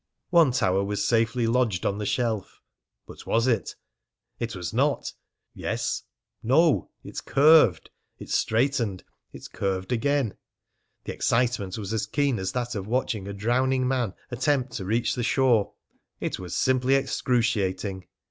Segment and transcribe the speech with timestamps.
[0.31, 2.59] One tower was safely lodged on the shelf.
[3.05, 3.75] But was it?
[4.39, 5.13] It was not!
[5.53, 6.01] Yes?
[6.41, 6.89] No!
[7.03, 10.33] It curved; it straightened; it curved again.
[11.03, 15.13] The excitement was as keen as that of watching a drowning man attempt to reach
[15.13, 15.75] the shore.
[16.19, 18.07] It was simply excruciating.